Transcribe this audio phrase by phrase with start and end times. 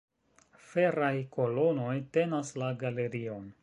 [0.69, 3.51] Feraj kolonoj tenas la galerion.